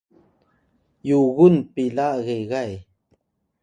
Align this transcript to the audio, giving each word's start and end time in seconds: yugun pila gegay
yugun 1.07 1.55
pila 1.73 2.07
gegay 2.25 2.71